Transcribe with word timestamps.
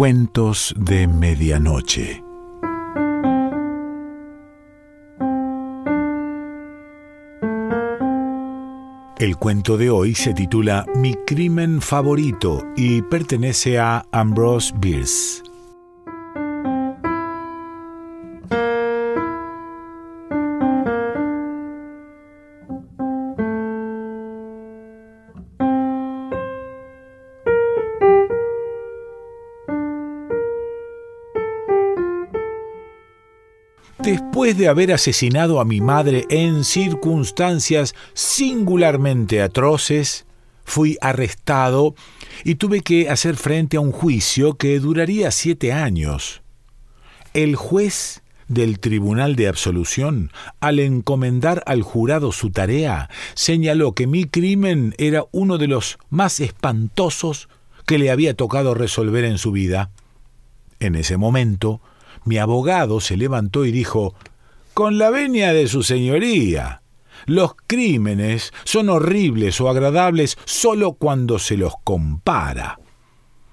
Cuentos 0.00 0.74
de 0.78 1.06
Medianoche. 1.06 2.24
El 9.18 9.36
cuento 9.36 9.76
de 9.76 9.90
hoy 9.90 10.14
se 10.14 10.32
titula 10.32 10.86
Mi 10.96 11.12
crimen 11.26 11.82
favorito 11.82 12.64
y 12.78 13.02
pertenece 13.02 13.78
a 13.78 14.06
Ambrose 14.10 14.72
Bierce. 14.74 15.42
Después 34.40 34.56
de 34.56 34.68
haber 34.68 34.90
asesinado 34.90 35.60
a 35.60 35.66
mi 35.66 35.82
madre 35.82 36.24
en 36.30 36.64
circunstancias 36.64 37.94
singularmente 38.14 39.42
atroces, 39.42 40.24
fui 40.64 40.96
arrestado 41.02 41.94
y 42.42 42.54
tuve 42.54 42.80
que 42.80 43.10
hacer 43.10 43.36
frente 43.36 43.76
a 43.76 43.80
un 43.80 43.92
juicio 43.92 44.54
que 44.54 44.80
duraría 44.80 45.30
siete 45.30 45.74
años. 45.74 46.40
El 47.34 47.54
juez 47.54 48.22
del 48.48 48.80
Tribunal 48.80 49.36
de 49.36 49.46
Absolución, 49.46 50.32
al 50.58 50.78
encomendar 50.78 51.62
al 51.66 51.82
jurado 51.82 52.32
su 52.32 52.48
tarea, 52.48 53.10
señaló 53.34 53.92
que 53.92 54.06
mi 54.06 54.24
crimen 54.24 54.94
era 54.96 55.26
uno 55.32 55.58
de 55.58 55.66
los 55.66 55.98
más 56.08 56.40
espantosos 56.40 57.50
que 57.84 57.98
le 57.98 58.10
había 58.10 58.32
tocado 58.32 58.72
resolver 58.72 59.26
en 59.26 59.36
su 59.36 59.52
vida. 59.52 59.90
En 60.78 60.94
ese 60.94 61.18
momento, 61.18 61.82
mi 62.24 62.38
abogado 62.38 63.00
se 63.00 63.16
levantó 63.16 63.64
y 63.64 63.72
dijo 63.72 64.14
Con 64.80 64.96
la 64.96 65.10
venia 65.10 65.52
de 65.52 65.68
su 65.68 65.82
señoría. 65.82 66.80
Los 67.26 67.52
crímenes 67.66 68.50
son 68.64 68.88
horribles 68.88 69.60
o 69.60 69.68
agradables 69.68 70.38
solo 70.46 70.94
cuando 70.94 71.38
se 71.38 71.58
los 71.58 71.74
compara. 71.84 72.80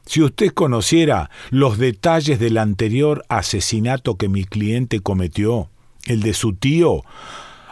Si 0.05 0.21
usted 0.21 0.53
conociera 0.53 1.29
los 1.49 1.79
detalles 1.79 2.39
del 2.39 2.57
anterior 2.57 3.25
asesinato 3.27 4.15
que 4.15 4.29
mi 4.29 4.45
cliente 4.45 5.01
cometió, 5.01 5.69
el 6.05 6.21
de 6.21 6.33
su 6.33 6.53
tío, 6.53 7.03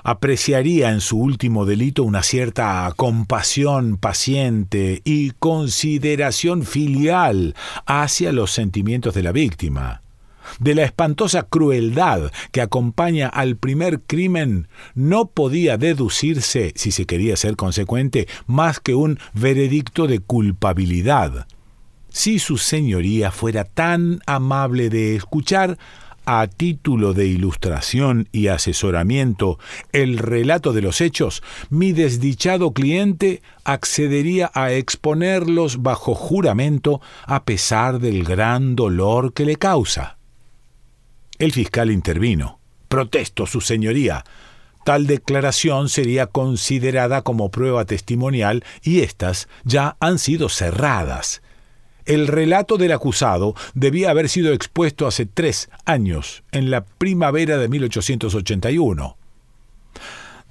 apreciaría 0.03 0.91
en 0.91 0.99
su 0.99 1.17
último 1.17 1.65
delito 1.65 2.03
una 2.03 2.23
cierta 2.23 2.91
compasión 2.97 3.95
paciente 3.95 5.01
y 5.05 5.31
consideración 5.31 6.63
filial 6.63 7.55
hacia 7.85 8.33
los 8.33 8.51
sentimientos 8.51 9.13
de 9.13 9.23
la 9.23 9.31
víctima 9.31 10.01
de 10.59 10.75
la 10.75 10.83
espantosa 10.83 11.43
crueldad 11.43 12.31
que 12.51 12.61
acompaña 12.61 13.27
al 13.27 13.57
primer 13.57 14.01
crimen, 14.01 14.67
no 14.93 15.27
podía 15.27 15.77
deducirse, 15.77 16.73
si 16.75 16.91
se 16.91 17.05
quería 17.05 17.35
ser 17.35 17.55
consecuente, 17.55 18.27
más 18.47 18.79
que 18.79 18.95
un 18.95 19.19
veredicto 19.33 20.07
de 20.07 20.19
culpabilidad. 20.19 21.47
Si 22.09 22.39
su 22.39 22.57
señoría 22.57 23.31
fuera 23.31 23.65
tan 23.65 24.21
amable 24.25 24.89
de 24.89 25.15
escuchar, 25.15 25.77
a 26.25 26.47
título 26.47 27.13
de 27.13 27.27
ilustración 27.27 28.27
y 28.31 28.47
asesoramiento 28.47 29.59
el 29.91 30.17
relato 30.17 30.73
de 30.73 30.81
los 30.81 31.01
hechos, 31.01 31.43
mi 31.69 31.91
desdichado 31.91 32.73
cliente 32.73 33.41
accedería 33.63 34.51
a 34.53 34.71
exponerlos 34.71 35.81
bajo 35.83 36.15
juramento 36.15 37.01
a 37.25 37.43
pesar 37.43 37.99
del 37.99 38.23
gran 38.23 38.75
dolor 38.75 39.33
que 39.33 39.45
le 39.45 39.55
causa. 39.55 40.17
El 41.37 41.51
fiscal 41.51 41.91
intervino. 41.91 42.59
Protesto, 42.87 43.45
su 43.45 43.61
señoría. 43.61 44.23
Tal 44.85 45.07
declaración 45.07 45.89
sería 45.89 46.27
considerada 46.27 47.23
como 47.23 47.49
prueba 47.49 47.85
testimonial 47.85 48.63
y 48.83 49.01
éstas 49.01 49.47
ya 49.63 49.97
han 49.99 50.19
sido 50.19 50.47
cerradas. 50.47 51.41
El 52.05 52.27
relato 52.27 52.77
del 52.77 52.91
acusado 52.91 53.55
debía 53.73 54.11
haber 54.11 54.29
sido 54.29 54.53
expuesto 54.53 55.07
hace 55.07 55.25
tres 55.25 55.69
años, 55.85 56.43
en 56.51 56.69
la 56.69 56.85
primavera 56.85 57.57
de 57.57 57.67
1881. 57.67 59.17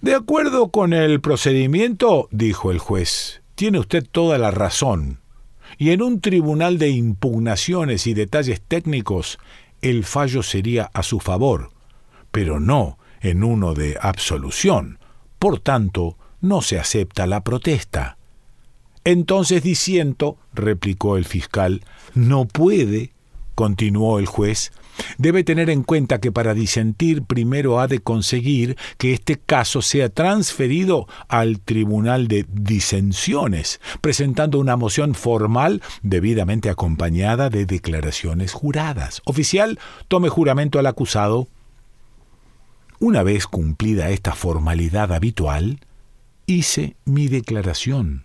De 0.00 0.14
acuerdo 0.14 0.68
con 0.68 0.92
el 0.92 1.20
procedimiento, 1.20 2.28
dijo 2.32 2.72
el 2.72 2.78
juez, 2.78 3.40
tiene 3.54 3.78
usted 3.78 4.04
toda 4.04 4.36
la 4.36 4.50
razón. 4.50 5.20
Y 5.78 5.90
en 5.90 6.02
un 6.02 6.20
tribunal 6.20 6.78
de 6.78 6.90
impugnaciones 6.90 8.06
y 8.06 8.14
detalles 8.14 8.60
técnicos, 8.60 9.38
el 9.84 10.04
fallo 10.04 10.42
sería 10.42 10.90
a 10.94 11.02
su 11.02 11.20
favor, 11.20 11.70
pero 12.32 12.58
no 12.58 12.98
en 13.20 13.44
uno 13.44 13.74
de 13.74 13.98
absolución. 14.00 14.98
Por 15.38 15.60
tanto, 15.60 16.16
no 16.40 16.62
se 16.62 16.78
acepta 16.78 17.26
la 17.26 17.44
protesta. 17.44 18.16
Entonces 19.04 19.62
disiento, 19.62 20.38
replicó 20.54 21.18
el 21.18 21.26
fiscal, 21.26 21.84
no 22.14 22.46
puede, 22.46 23.12
continuó 23.54 24.18
el 24.18 24.24
juez, 24.24 24.72
Debe 25.18 25.44
tener 25.44 25.70
en 25.70 25.82
cuenta 25.82 26.20
que 26.20 26.32
para 26.32 26.54
disentir 26.54 27.22
primero 27.22 27.80
ha 27.80 27.88
de 27.88 28.00
conseguir 28.00 28.76
que 28.98 29.12
este 29.12 29.36
caso 29.38 29.82
sea 29.82 30.08
transferido 30.08 31.06
al 31.28 31.60
Tribunal 31.60 32.28
de 32.28 32.46
Disensiones, 32.52 33.80
presentando 34.00 34.58
una 34.58 34.76
moción 34.76 35.14
formal 35.14 35.82
debidamente 36.02 36.70
acompañada 36.70 37.50
de 37.50 37.66
declaraciones 37.66 38.52
juradas. 38.52 39.22
Oficial, 39.24 39.78
tome 40.08 40.28
juramento 40.28 40.78
al 40.78 40.86
acusado. 40.86 41.48
Una 43.00 43.22
vez 43.22 43.46
cumplida 43.46 44.10
esta 44.10 44.34
formalidad 44.34 45.12
habitual, 45.12 45.80
hice 46.46 46.96
mi 47.04 47.28
declaración 47.28 48.24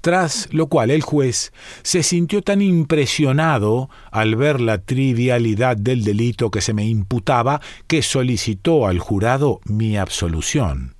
tras 0.00 0.48
lo 0.52 0.66
cual 0.66 0.90
el 0.90 1.02
juez 1.02 1.52
se 1.82 2.02
sintió 2.02 2.42
tan 2.42 2.62
impresionado 2.62 3.90
al 4.10 4.36
ver 4.36 4.60
la 4.60 4.78
trivialidad 4.78 5.76
del 5.76 6.04
delito 6.04 6.50
que 6.50 6.60
se 6.60 6.74
me 6.74 6.86
imputaba 6.86 7.60
que 7.86 8.02
solicitó 8.02 8.86
al 8.86 8.98
jurado 8.98 9.60
mi 9.64 9.96
absolución. 9.96 10.94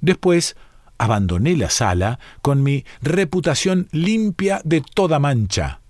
Después 0.00 0.56
abandoné 0.98 1.56
la 1.56 1.70
sala 1.70 2.18
con 2.42 2.62
mi 2.62 2.84
reputación 3.00 3.88
limpia 3.92 4.60
de 4.64 4.82
toda 4.94 5.18
mancha. 5.18 5.80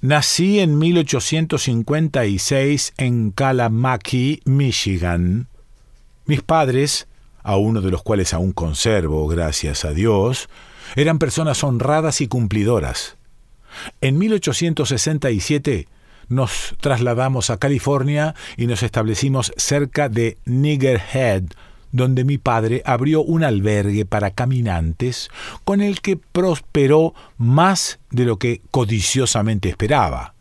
Nací 0.00 0.60
en 0.60 0.78
1856 0.78 2.94
en 2.98 3.32
Kalamaki, 3.32 4.40
Michigan. 4.44 5.48
Mis 6.26 6.42
padres 6.42 7.08
a 7.46 7.56
uno 7.56 7.80
de 7.80 7.92
los 7.92 8.02
cuales 8.02 8.34
aún 8.34 8.50
conservo, 8.50 9.28
gracias 9.28 9.84
a 9.84 9.92
Dios, 9.92 10.48
eran 10.96 11.20
personas 11.20 11.62
honradas 11.62 12.20
y 12.20 12.26
cumplidoras. 12.26 13.16
En 14.00 14.18
1867 14.18 15.86
nos 16.28 16.74
trasladamos 16.80 17.50
a 17.50 17.58
California 17.58 18.34
y 18.56 18.66
nos 18.66 18.82
establecimos 18.82 19.52
cerca 19.56 20.08
de 20.08 20.38
Niggerhead, 20.44 21.44
donde 21.92 22.24
mi 22.24 22.36
padre 22.36 22.82
abrió 22.84 23.22
un 23.22 23.44
albergue 23.44 24.04
para 24.04 24.32
caminantes 24.32 25.30
con 25.64 25.80
el 25.80 26.00
que 26.00 26.16
prosperó 26.16 27.14
más 27.38 28.00
de 28.10 28.24
lo 28.24 28.38
que 28.38 28.60
codiciosamente 28.72 29.68
esperaba. 29.68 30.35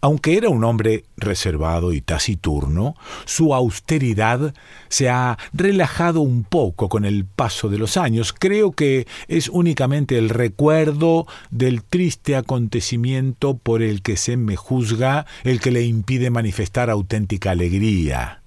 Aunque 0.00 0.36
era 0.36 0.48
un 0.48 0.62
hombre 0.62 1.04
reservado 1.16 1.92
y 1.92 2.00
taciturno, 2.00 2.94
su 3.24 3.52
austeridad 3.52 4.54
se 4.88 5.08
ha 5.08 5.36
relajado 5.52 6.20
un 6.20 6.44
poco 6.44 6.88
con 6.88 7.04
el 7.04 7.24
paso 7.24 7.68
de 7.68 7.78
los 7.78 7.96
años. 7.96 8.32
Creo 8.32 8.70
que 8.70 9.08
es 9.26 9.48
únicamente 9.48 10.16
el 10.16 10.28
recuerdo 10.28 11.26
del 11.50 11.82
triste 11.82 12.36
acontecimiento 12.36 13.56
por 13.56 13.82
el 13.82 14.02
que 14.02 14.16
se 14.16 14.36
me 14.36 14.54
juzga 14.54 15.26
el 15.42 15.60
que 15.60 15.72
le 15.72 15.82
impide 15.82 16.30
manifestar 16.30 16.90
auténtica 16.90 17.50
alegría. 17.50 18.42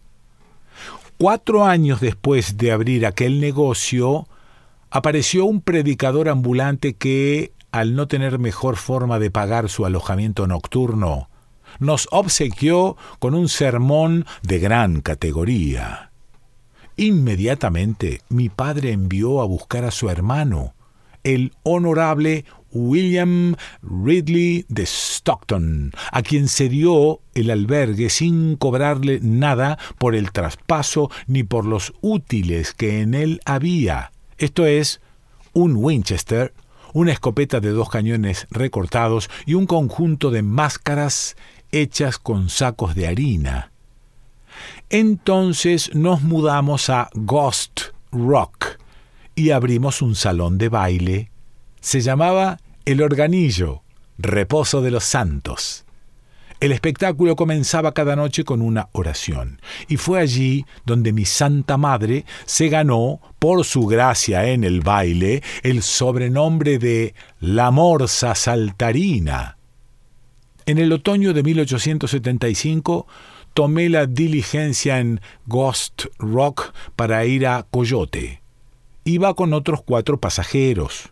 Cuatro 1.18 1.66
años 1.66 2.00
después 2.00 2.56
de 2.58 2.72
abrir 2.72 3.06
aquel 3.06 3.42
negocio, 3.42 4.26
apareció 4.90 5.46
un 5.46 5.62
predicador 5.62 6.30
ambulante 6.30 6.94
que, 6.94 7.52
al 7.72 7.96
no 7.96 8.08
tener 8.08 8.40
mejor 8.40 8.78
forma 8.78 9.20
de 9.20 9.32
pagar 9.32 9.70
su 9.70 9.86
alojamiento 9.86 10.48
nocturno, 10.48 11.30
nos 11.80 12.08
obsequió 12.12 12.98
con 13.20 13.36
un 13.36 13.50
sermón 13.50 14.26
de 14.44 14.60
gran 14.60 15.02
categoría. 15.02 16.12
Inmediatamente 16.98 18.22
mi 18.30 18.50
padre 18.50 18.92
envió 18.92 19.42
a 19.42 19.46
buscar 19.46 19.86
a 19.86 19.92
su 19.92 20.10
hermano, 20.10 20.76
el 21.24 21.54
honorable 21.64 22.46
William 22.72 23.56
Ridley 23.82 24.66
de 24.70 24.84
Stockton, 24.84 25.92
a 26.12 26.22
quien 26.22 26.48
se 26.48 26.70
dio 26.70 27.20
el 27.34 27.50
albergue 27.52 28.10
sin 28.10 28.56
cobrarle 28.56 29.20
nada 29.22 29.78
por 29.98 30.16
el 30.16 30.32
traspaso 30.32 31.10
ni 31.28 31.44
por 31.44 31.66
los 31.66 31.94
útiles 32.02 32.74
que 32.74 33.02
en 33.02 33.14
él 33.14 33.40
había, 33.46 34.12
esto 34.38 34.66
es, 34.66 35.02
un 35.54 35.76
Winchester, 35.76 36.54
una 36.94 37.12
escopeta 37.12 37.60
de 37.60 37.70
dos 37.70 37.90
cañones 37.90 38.48
recortados 38.50 39.30
y 39.46 39.54
un 39.54 39.66
conjunto 39.66 40.32
de 40.32 40.42
máscaras 40.42 41.36
hechas 41.72 42.18
con 42.18 42.50
sacos 42.50 42.96
de 42.96 43.08
harina. 43.08 43.72
Entonces 44.90 45.94
nos 45.96 46.22
mudamos 46.22 46.90
a 46.90 47.10
Ghost 47.14 47.82
Rock 48.12 48.78
y 49.36 49.52
abrimos 49.52 50.02
un 50.02 50.16
salón 50.16 50.58
de 50.58 50.70
baile. 50.70 51.32
Se 51.80 52.02
llamaba 52.02 52.60
El 52.86 53.02
Organillo, 53.02 53.84
Reposo 54.18 54.82
de 54.82 54.92
los 54.92 55.04
Santos. 55.04 55.86
El 56.60 56.72
espectáculo 56.74 57.36
comenzaba 57.36 57.92
cada 57.92 58.16
noche 58.16 58.44
con 58.44 58.62
una 58.62 58.90
oración, 58.92 59.60
y 59.88 59.98
fue 59.98 60.20
allí 60.20 60.64
donde 60.86 61.12
mi 61.12 61.26
Santa 61.26 61.76
Madre 61.76 62.24
se 62.46 62.70
ganó, 62.70 63.20
por 63.40 63.66
su 63.66 63.88
gracia 63.88 64.46
en 64.46 64.64
el 64.64 64.82
baile, 64.82 65.42
el 65.64 65.82
sobrenombre 65.82 66.78
de 66.78 67.16
la 67.40 67.72
Morsa 67.72 68.36
Saltarina. 68.36 69.58
En 70.66 70.78
el 70.78 70.92
otoño 70.94 71.34
de 71.34 71.44
1875 71.44 73.08
tomé 73.54 73.90
la 73.90 74.06
diligencia 74.06 75.00
en 75.00 75.22
Ghost 75.46 76.06
Rock 76.20 76.74
para 76.96 77.26
ir 77.26 77.48
a 77.48 77.66
Coyote. 77.70 78.42
Iba 79.04 79.34
con 79.34 79.54
otros 79.54 79.82
cuatro 79.84 80.20
pasajeros 80.20 81.12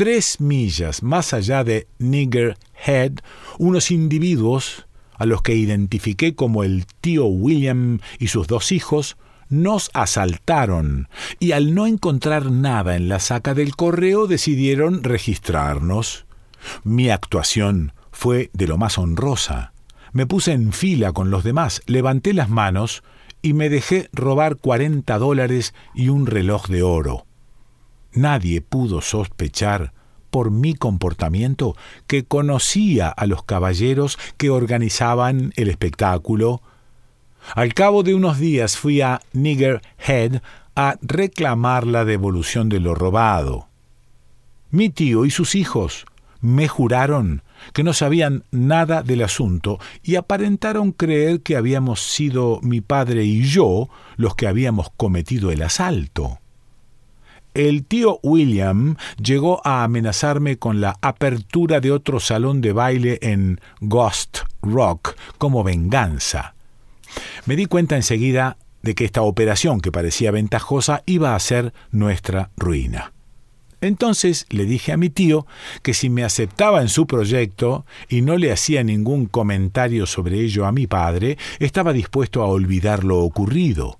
tres 0.00 0.40
millas 0.40 1.02
más 1.02 1.34
allá 1.34 1.62
de 1.62 1.86
Nigger 1.98 2.56
Head, 2.86 3.18
unos 3.58 3.90
individuos, 3.90 4.86
a 5.12 5.26
los 5.26 5.42
que 5.42 5.54
identifiqué 5.54 6.34
como 6.34 6.64
el 6.64 6.86
tío 7.02 7.26
William 7.26 8.00
y 8.18 8.28
sus 8.28 8.46
dos 8.46 8.72
hijos, 8.72 9.18
nos 9.50 9.90
asaltaron 9.92 11.10
y 11.38 11.52
al 11.52 11.74
no 11.74 11.86
encontrar 11.86 12.50
nada 12.50 12.96
en 12.96 13.10
la 13.10 13.18
saca 13.18 13.52
del 13.52 13.76
correo 13.76 14.26
decidieron 14.26 15.04
registrarnos. 15.04 16.24
Mi 16.82 17.10
actuación 17.10 17.92
fue 18.20 18.50
de 18.52 18.66
lo 18.66 18.76
más 18.76 18.98
honrosa. 18.98 19.72
Me 20.12 20.26
puse 20.26 20.52
en 20.52 20.74
fila 20.74 21.12
con 21.12 21.30
los 21.30 21.42
demás, 21.42 21.80
levanté 21.86 22.34
las 22.34 22.50
manos 22.50 23.02
y 23.40 23.54
me 23.54 23.70
dejé 23.70 24.10
robar 24.12 24.56
cuarenta 24.56 25.16
dólares 25.16 25.72
y 25.94 26.10
un 26.10 26.26
reloj 26.26 26.66
de 26.66 26.82
oro. 26.82 27.24
Nadie 28.12 28.60
pudo 28.60 29.00
sospechar 29.00 29.94
por 30.28 30.50
mi 30.50 30.74
comportamiento 30.74 31.76
que 32.06 32.24
conocía 32.24 33.08
a 33.08 33.24
los 33.24 33.42
caballeros 33.42 34.18
que 34.36 34.50
organizaban 34.50 35.54
el 35.56 35.70
espectáculo. 35.70 36.60
Al 37.54 37.72
cabo 37.72 38.02
de 38.02 38.12
unos 38.12 38.38
días 38.38 38.76
fui 38.76 39.00
a 39.00 39.22
Nigger 39.32 39.80
Head 39.96 40.42
a 40.76 40.96
reclamar 41.00 41.86
la 41.86 42.04
devolución 42.04 42.68
de 42.68 42.80
lo 42.80 42.94
robado. 42.94 43.68
Mi 44.70 44.90
tío 44.90 45.24
y 45.24 45.30
sus 45.30 45.54
hijos 45.54 46.04
me 46.42 46.68
juraron 46.68 47.42
que 47.72 47.82
no 47.82 47.92
sabían 47.92 48.44
nada 48.50 49.02
del 49.02 49.22
asunto 49.22 49.78
y 50.02 50.16
aparentaron 50.16 50.92
creer 50.92 51.40
que 51.42 51.56
habíamos 51.56 52.00
sido 52.00 52.60
mi 52.62 52.80
padre 52.80 53.24
y 53.24 53.42
yo 53.42 53.88
los 54.16 54.34
que 54.34 54.46
habíamos 54.46 54.90
cometido 54.96 55.50
el 55.50 55.62
asalto. 55.62 56.38
El 57.54 57.84
tío 57.84 58.20
William 58.22 58.96
llegó 59.20 59.60
a 59.66 59.82
amenazarme 59.82 60.56
con 60.56 60.80
la 60.80 60.96
apertura 61.02 61.80
de 61.80 61.90
otro 61.90 62.20
salón 62.20 62.60
de 62.60 62.72
baile 62.72 63.18
en 63.22 63.60
Ghost 63.80 64.38
Rock 64.62 65.16
como 65.36 65.64
venganza. 65.64 66.54
Me 67.46 67.56
di 67.56 67.66
cuenta 67.66 67.96
enseguida 67.96 68.56
de 68.82 68.94
que 68.94 69.04
esta 69.04 69.22
operación 69.22 69.80
que 69.80 69.90
parecía 69.90 70.30
ventajosa 70.30 71.02
iba 71.06 71.34
a 71.34 71.40
ser 71.40 71.72
nuestra 71.90 72.50
ruina. 72.56 73.12
Entonces 73.80 74.46
le 74.50 74.64
dije 74.64 74.92
a 74.92 74.96
mi 74.96 75.10
tío 75.10 75.46
que 75.82 75.94
si 75.94 76.10
me 76.10 76.24
aceptaba 76.24 76.82
en 76.82 76.88
su 76.88 77.06
proyecto 77.06 77.86
y 78.08 78.22
no 78.22 78.36
le 78.36 78.52
hacía 78.52 78.82
ningún 78.84 79.26
comentario 79.26 80.06
sobre 80.06 80.40
ello 80.40 80.66
a 80.66 80.72
mi 80.72 80.86
padre, 80.86 81.38
estaba 81.58 81.92
dispuesto 81.92 82.42
a 82.42 82.46
olvidar 82.46 83.04
lo 83.04 83.18
ocurrido. 83.20 83.98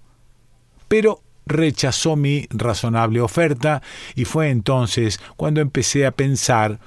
Pero 0.89 1.23
rechazó 1.47 2.17
mi 2.17 2.47
razonable 2.51 3.21
oferta 3.21 3.83
y 4.15 4.25
fue 4.25 4.51
entonces 4.51 5.21
cuando 5.37 5.61
empecé 5.61 6.07
a 6.07 6.13
pensar 6.13 6.79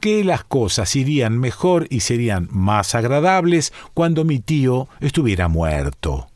que 0.00 0.24
las 0.24 0.44
cosas 0.44 0.96
irían 0.96 1.38
mejor 1.38 1.86
y 1.88 2.00
serían 2.00 2.48
más 2.50 2.94
agradables 2.94 3.72
cuando 3.94 4.24
mi 4.24 4.40
tío 4.40 4.88
estuviera 5.00 5.46
muerto. 5.48 6.31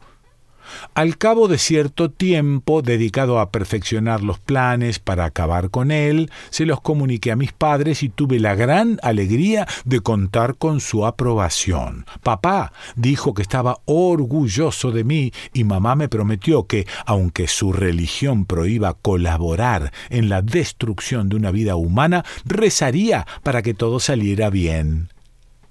Al 0.94 1.18
cabo 1.18 1.48
de 1.48 1.58
cierto 1.58 2.10
tiempo 2.10 2.82
dedicado 2.82 3.38
a 3.38 3.50
perfeccionar 3.50 4.22
los 4.22 4.38
planes 4.38 4.98
para 4.98 5.24
acabar 5.24 5.70
con 5.70 5.90
él, 5.90 6.30
se 6.50 6.66
los 6.66 6.80
comuniqué 6.80 7.32
a 7.32 7.36
mis 7.36 7.52
padres 7.52 8.02
y 8.02 8.08
tuve 8.08 8.40
la 8.40 8.54
gran 8.54 8.98
alegría 9.02 9.66
de 9.84 10.00
contar 10.00 10.56
con 10.56 10.80
su 10.80 11.06
aprobación. 11.06 12.06
Papá 12.22 12.72
dijo 12.94 13.34
que 13.34 13.42
estaba 13.42 13.78
orgulloso 13.84 14.90
de 14.90 15.04
mí 15.04 15.32
y 15.52 15.64
mamá 15.64 15.94
me 15.96 16.08
prometió 16.08 16.66
que, 16.66 16.86
aunque 17.04 17.48
su 17.48 17.72
religión 17.72 18.44
prohíba 18.46 18.94
colaborar 18.94 19.92
en 20.10 20.28
la 20.28 20.42
destrucción 20.42 21.28
de 21.28 21.36
una 21.36 21.50
vida 21.50 21.76
humana, 21.76 22.24
rezaría 22.44 23.26
para 23.42 23.62
que 23.62 23.74
todo 23.74 24.00
saliera 24.00 24.50
bien. 24.50 25.08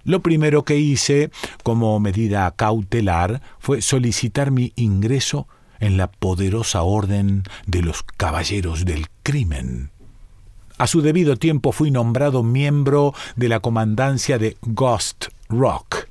Lo 0.06 0.22
primero 0.22 0.64
que 0.64 0.78
hice 0.78 1.32
como 1.64 2.00
medida 2.00 2.50
cautelar 2.52 3.42
fue 3.60 3.82
solicitar 3.82 4.52
mi 4.52 4.72
ingreso 4.76 5.48
en 5.80 5.98
la 5.98 6.12
poderosa 6.12 6.84
orden 6.84 7.44
de 7.66 7.82
los 7.82 8.04
Caballeros 8.04 8.86
del 8.86 9.08
Crimen. 9.24 9.90
A 10.78 10.86
su 10.86 11.02
debido 11.02 11.38
tiempo 11.38 11.72
fui 11.72 11.90
nombrado 11.90 12.44
miembro 12.44 13.16
de 13.36 13.50
la 13.50 13.62
comandancia 13.62 14.38
de 14.38 14.58
Ghost 14.62 15.26
Rock. 15.50 16.08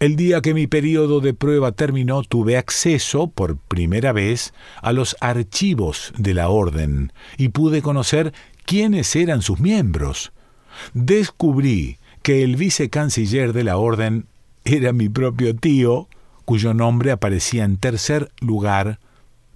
El 0.00 0.14
día 0.16 0.42
que 0.42 0.52
mi 0.52 0.66
periodo 0.66 1.20
de 1.20 1.32
prueba 1.32 1.72
terminó 1.72 2.22
tuve 2.22 2.58
acceso, 2.58 3.28
por 3.28 3.56
primera 3.56 4.12
vez, 4.12 4.52
a 4.82 4.92
los 4.92 5.16
archivos 5.20 6.12
de 6.18 6.34
la 6.34 6.50
orden 6.50 7.12
y 7.38 7.48
pude 7.48 7.80
conocer 7.80 8.34
quiénes 8.66 9.16
eran 9.16 9.40
sus 9.40 9.60
miembros. 9.60 10.30
Descubrí 10.92 11.98
que 12.28 12.44
el 12.44 12.56
vicecanciller 12.56 13.54
de 13.54 13.64
la 13.64 13.78
orden 13.78 14.26
era 14.62 14.92
mi 14.92 15.08
propio 15.08 15.56
tío, 15.56 16.10
cuyo 16.44 16.74
nombre 16.74 17.10
aparecía 17.10 17.64
en 17.64 17.78
tercer 17.78 18.30
lugar, 18.42 19.00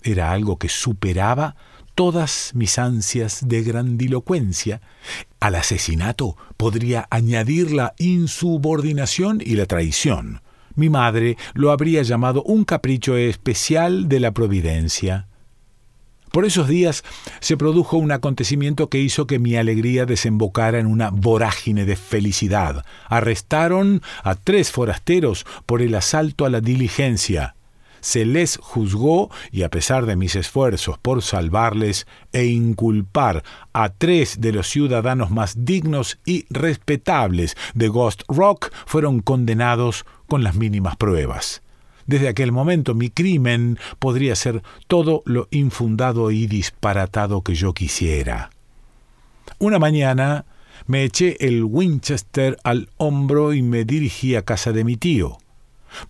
era 0.02 0.32
algo 0.32 0.58
que 0.58 0.70
superaba 0.70 1.54
todas 1.94 2.52
mis 2.54 2.78
ansias 2.78 3.46
de 3.46 3.62
grandilocuencia. 3.62 4.80
Al 5.38 5.56
asesinato 5.56 6.38
podría 6.56 7.06
añadir 7.10 7.72
la 7.72 7.92
insubordinación 7.98 9.42
y 9.44 9.56
la 9.56 9.66
traición. 9.66 10.40
Mi 10.74 10.88
madre 10.88 11.36
lo 11.52 11.72
habría 11.72 12.00
llamado 12.00 12.42
un 12.42 12.64
capricho 12.64 13.18
especial 13.18 14.08
de 14.08 14.18
la 14.18 14.32
providencia. 14.32 15.28
Por 16.32 16.46
esos 16.46 16.66
días 16.66 17.04
se 17.40 17.58
produjo 17.58 17.98
un 17.98 18.10
acontecimiento 18.10 18.88
que 18.88 18.98
hizo 18.98 19.26
que 19.26 19.38
mi 19.38 19.54
alegría 19.56 20.06
desembocara 20.06 20.78
en 20.78 20.86
una 20.86 21.10
vorágine 21.10 21.84
de 21.84 21.94
felicidad. 21.94 22.86
Arrestaron 23.06 24.00
a 24.24 24.34
tres 24.34 24.70
forasteros 24.70 25.44
por 25.66 25.82
el 25.82 25.94
asalto 25.94 26.46
a 26.46 26.50
la 26.50 26.62
diligencia. 26.62 27.54
Se 28.00 28.24
les 28.24 28.56
juzgó 28.56 29.30
y 29.50 29.62
a 29.62 29.68
pesar 29.68 30.06
de 30.06 30.16
mis 30.16 30.34
esfuerzos 30.34 30.96
por 30.96 31.20
salvarles 31.22 32.06
e 32.32 32.46
inculpar 32.46 33.44
a 33.74 33.90
tres 33.90 34.40
de 34.40 34.52
los 34.52 34.68
ciudadanos 34.68 35.30
más 35.30 35.66
dignos 35.66 36.18
y 36.24 36.46
respetables 36.48 37.58
de 37.74 37.88
Ghost 37.88 38.22
Rock, 38.28 38.72
fueron 38.86 39.20
condenados 39.20 40.06
con 40.28 40.42
las 40.42 40.54
mínimas 40.54 40.96
pruebas. 40.96 41.62
Desde 42.06 42.28
aquel 42.28 42.52
momento 42.52 42.94
mi 42.94 43.10
crimen 43.10 43.78
podría 43.98 44.34
ser 44.34 44.62
todo 44.86 45.22
lo 45.24 45.48
infundado 45.50 46.30
y 46.30 46.46
disparatado 46.46 47.42
que 47.42 47.54
yo 47.54 47.72
quisiera. 47.72 48.50
Una 49.58 49.78
mañana 49.78 50.44
me 50.86 51.04
eché 51.04 51.36
el 51.40 51.64
Winchester 51.64 52.56
al 52.64 52.88
hombro 52.96 53.52
y 53.52 53.62
me 53.62 53.84
dirigí 53.84 54.34
a 54.34 54.42
casa 54.42 54.72
de 54.72 54.84
mi 54.84 54.96
tío. 54.96 55.38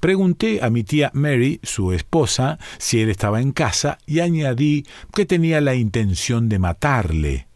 Pregunté 0.01 0.61
a 0.63 0.71
mi 0.71 0.85
tía 0.85 1.11
Mary, 1.13 1.61
su 1.63 1.93
esposa, 1.93 2.59
si 2.79 3.01
él 3.01 3.11
estaba 3.11 3.41
en 3.41 3.53
casa 3.53 3.99
y 4.07 4.21
añadí 4.21 4.87
que 5.13 5.27
tenía 5.27 5.61
la 5.61 5.75
intención 5.75 6.49
de 6.49 6.59
matarle. 6.59 7.47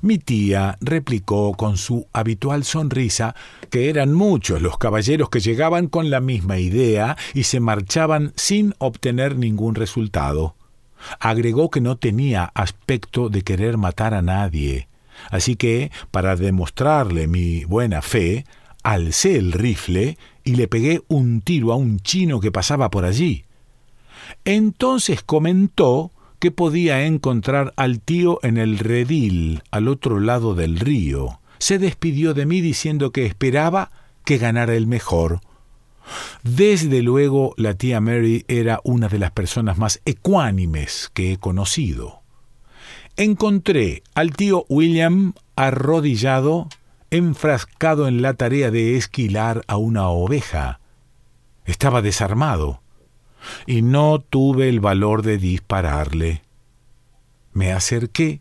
Mi 0.00 0.18
tía 0.18 0.78
replicó 0.80 1.54
con 1.54 1.76
su 1.76 2.06
habitual 2.12 2.64
sonrisa 2.64 3.34
que 3.70 3.88
eran 3.88 4.12
muchos 4.12 4.62
los 4.62 4.78
caballeros 4.78 5.28
que 5.28 5.40
llegaban 5.40 5.88
con 5.88 6.10
la 6.10 6.20
misma 6.20 6.58
idea 6.58 7.16
y 7.34 7.44
se 7.44 7.60
marchaban 7.60 8.32
sin 8.36 8.74
obtener 8.78 9.36
ningún 9.36 9.74
resultado. 9.74 10.54
Agregó 11.18 11.70
que 11.70 11.80
no 11.80 11.96
tenía 11.96 12.44
aspecto 12.54 13.28
de 13.28 13.42
querer 13.42 13.76
matar 13.76 14.14
a 14.14 14.22
nadie, 14.22 14.88
así 15.30 15.56
que, 15.56 15.90
para 16.10 16.36
demostrarle 16.36 17.26
mi 17.26 17.64
buena 17.64 18.02
fe, 18.02 18.44
alcé 18.82 19.36
el 19.36 19.52
rifle 19.52 20.16
y 20.44 20.54
le 20.54 20.68
pegué 20.68 21.02
un 21.08 21.40
tiro 21.40 21.72
a 21.72 21.76
un 21.76 22.00
chino 22.00 22.40
que 22.40 22.52
pasaba 22.52 22.90
por 22.90 23.04
allí. 23.04 23.44
Entonces 24.44 25.22
comentó 25.22 26.11
que 26.42 26.50
podía 26.50 27.04
encontrar 27.04 27.72
al 27.76 28.00
tío 28.00 28.40
en 28.42 28.58
el 28.58 28.80
redil, 28.80 29.62
al 29.70 29.86
otro 29.86 30.18
lado 30.18 30.56
del 30.56 30.80
río. 30.80 31.38
Se 31.58 31.78
despidió 31.78 32.34
de 32.34 32.46
mí 32.46 32.60
diciendo 32.60 33.12
que 33.12 33.26
esperaba 33.26 33.92
que 34.24 34.38
ganara 34.38 34.74
el 34.74 34.88
mejor. 34.88 35.38
Desde 36.42 37.00
luego 37.00 37.54
la 37.56 37.74
tía 37.74 38.00
Mary 38.00 38.44
era 38.48 38.80
una 38.82 39.06
de 39.06 39.20
las 39.20 39.30
personas 39.30 39.78
más 39.78 40.00
ecuánimes 40.04 41.12
que 41.14 41.30
he 41.30 41.36
conocido. 41.36 42.22
Encontré 43.16 44.02
al 44.16 44.32
tío 44.32 44.66
William 44.68 45.34
arrodillado, 45.54 46.66
enfrascado 47.12 48.08
en 48.08 48.20
la 48.20 48.34
tarea 48.34 48.72
de 48.72 48.96
esquilar 48.96 49.62
a 49.68 49.76
una 49.76 50.08
oveja. 50.08 50.80
Estaba 51.66 52.02
desarmado, 52.02 52.81
y 53.66 53.82
no 53.82 54.20
tuve 54.20 54.68
el 54.68 54.80
valor 54.80 55.22
de 55.22 55.38
dispararle. 55.38 56.42
Me 57.52 57.72
acerqué, 57.72 58.40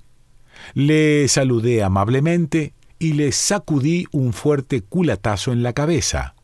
le 0.74 1.28
saludé 1.28 1.84
amablemente 1.84 2.74
y 3.00 3.14
le 3.14 3.32
sacudí 3.32 4.08
un 4.12 4.34
fuerte 4.34 4.82
culatazo 4.82 5.52
en 5.52 5.64
la 5.64 5.74
cabeza. 5.74 6.36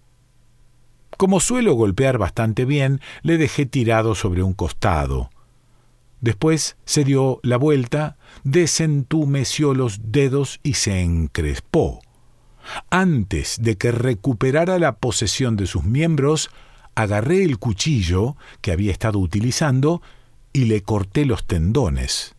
Como 1.17 1.39
suelo 1.39 1.73
golpear 1.73 2.17
bastante 2.17 2.65
bien, 2.65 3.01
le 3.21 3.37
dejé 3.37 3.65
tirado 3.65 4.15
sobre 4.15 4.43
un 4.43 4.53
costado. 4.53 5.29
Después 6.21 6.77
se 6.85 7.03
dio 7.03 7.39
la 7.43 7.57
vuelta, 7.57 8.17
desentumeció 8.43 9.73
los 9.73 10.11
dedos 10.11 10.59
y 10.63 10.73
se 10.73 11.01
encrespó. 11.01 12.01
Antes 12.89 13.57
de 13.61 13.77
que 13.77 13.91
recuperara 13.91 14.77
la 14.79 14.97
posesión 14.97 15.55
de 15.57 15.67
sus 15.67 15.83
miembros, 15.83 16.49
agarré 16.97 17.43
el 17.43 17.59
cuchillo 17.59 18.37
que 18.59 18.71
había 18.71 18.91
estado 18.91 19.19
utilizando 19.19 20.01
y 20.51 20.65
le 20.65 20.81
corté 20.81 21.25
los 21.25 21.45
tendones. 21.45 22.33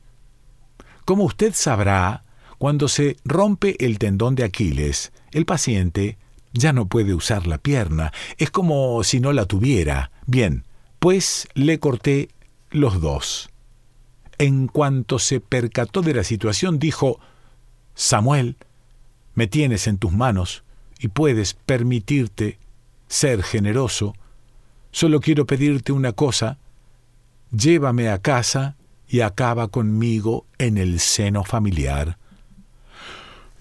Como 1.04 1.22
usted 1.22 1.54
sabrá, 1.54 2.24
cuando 2.58 2.88
se 2.88 3.16
rompe 3.24 3.76
el 3.86 4.00
tendón 4.00 4.34
de 4.34 4.42
Aquiles, 4.42 5.12
el 5.30 5.46
paciente 5.46 6.18
ya 6.52 6.72
no 6.72 6.86
puede 6.86 7.14
usar 7.14 7.46
la 7.46 7.58
pierna, 7.58 8.12
es 8.36 8.50
como 8.50 9.04
si 9.04 9.20
no 9.20 9.32
la 9.32 9.44
tuviera. 9.44 10.10
Bien, 10.26 10.64
pues 10.98 11.46
le 11.54 11.78
corté 11.78 12.28
los 12.72 13.00
dos. 13.00 13.50
En 14.38 14.66
cuanto 14.66 15.20
se 15.20 15.38
percató 15.38 16.02
de 16.02 16.14
la 16.14 16.24
situación, 16.24 16.80
dijo, 16.80 17.20
Samuel, 17.94 18.56
me 19.34 19.46
tienes 19.46 19.86
en 19.86 19.98
tus 19.98 20.10
manos 20.10 20.64
y 20.98 21.08
puedes 21.08 21.54
permitirte 21.54 22.58
ser 23.06 23.44
generoso 23.44 24.14
Solo 24.90 25.20
quiero 25.20 25.46
pedirte 25.46 25.92
una 25.92 26.12
cosa. 26.12 26.58
Llévame 27.50 28.08
a 28.08 28.18
casa 28.18 28.76
y 29.08 29.20
acaba 29.20 29.68
conmigo 29.68 30.46
en 30.58 30.78
el 30.78 31.00
seno 31.00 31.44
familiar. 31.44 32.18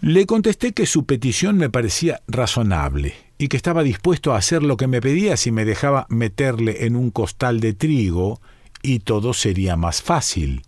Le 0.01 0.25
contesté 0.25 0.73
que 0.73 0.85
su 0.85 1.05
petición 1.05 1.57
me 1.57 1.69
parecía 1.69 2.21
razonable 2.27 3.15
y 3.37 3.47
que 3.47 3.57
estaba 3.57 3.83
dispuesto 3.83 4.33
a 4.33 4.37
hacer 4.37 4.61
lo 4.61 4.77
que 4.77 4.87
me 4.87 5.01
pedía 5.01 5.37
si 5.37 5.51
me 5.51 5.65
dejaba 5.65 6.05
meterle 6.09 6.85
en 6.85 6.95
un 6.95 7.09
costal 7.09 7.59
de 7.59 7.73
trigo 7.73 8.39
y 8.83 8.99
todo 8.99 9.33
sería 9.33 9.75
más 9.75 10.01
fácil. 10.01 10.61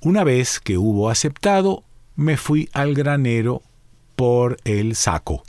Una 0.00 0.24
vez 0.24 0.60
que 0.60 0.78
hubo 0.78 1.10
aceptado, 1.10 1.84
me 2.14 2.36
fui 2.36 2.70
al 2.72 2.94
granero 2.94 3.62
por 4.14 4.56
el 4.64 4.94
saco 4.94 5.42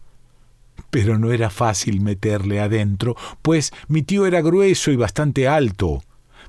pero 0.90 1.18
no 1.18 1.32
era 1.32 1.50
fácil 1.50 2.02
meterle 2.02 2.60
adentro, 2.60 3.16
pues 3.42 3.72
mi 3.88 4.02
tío 4.04 4.26
era 4.26 4.42
grueso 4.42 4.92
y 4.92 4.96
bastante 4.96 5.48
alto. 5.48 6.04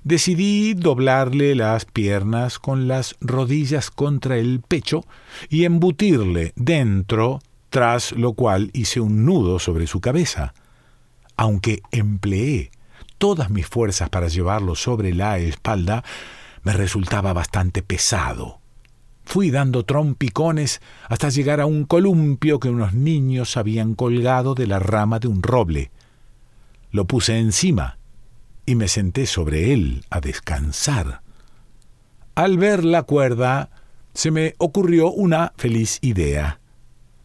Decidí 0.04 0.74
doblarle 0.74 1.54
las 1.54 1.84
piernas 1.84 2.58
con 2.58 2.88
las 2.88 3.16
rodillas 3.20 3.90
contra 3.90 4.36
el 4.36 4.60
pecho 4.66 5.04
y 5.48 5.64
embutirle 5.64 6.52
dentro, 6.56 7.40
tras 7.68 8.12
lo 8.12 8.32
cual 8.32 8.70
hice 8.72 9.00
un 9.00 9.24
nudo 9.24 9.58
sobre 9.58 9.86
su 9.86 10.00
cabeza. 10.00 10.54
Aunque 11.36 11.82
empleé 11.90 12.70
todas 13.18 13.50
mis 13.50 13.66
fuerzas 13.66 14.08
para 14.08 14.28
llevarlo 14.28 14.74
sobre 14.76 15.12
la 15.12 15.38
espalda, 15.38 16.04
me 16.62 16.72
resultaba 16.72 17.32
bastante 17.32 17.82
pesado. 17.82 18.57
Fui 19.28 19.50
dando 19.50 19.84
trompicones 19.84 20.80
hasta 21.06 21.28
llegar 21.28 21.60
a 21.60 21.66
un 21.66 21.84
columpio 21.84 22.58
que 22.58 22.70
unos 22.70 22.94
niños 22.94 23.58
habían 23.58 23.94
colgado 23.94 24.54
de 24.54 24.66
la 24.66 24.78
rama 24.78 25.18
de 25.18 25.28
un 25.28 25.42
roble. 25.42 25.90
Lo 26.92 27.04
puse 27.04 27.38
encima 27.38 27.98
y 28.64 28.74
me 28.74 28.88
senté 28.88 29.26
sobre 29.26 29.74
él 29.74 30.06
a 30.08 30.22
descansar. 30.22 31.20
Al 32.36 32.56
ver 32.56 32.86
la 32.86 33.02
cuerda, 33.02 33.68
se 34.14 34.30
me 34.30 34.54
ocurrió 34.56 35.10
una 35.10 35.52
feliz 35.58 35.98
idea. 36.00 36.58